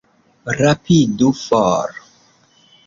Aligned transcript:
Rapidu, 0.61 1.29
for! 1.31 1.93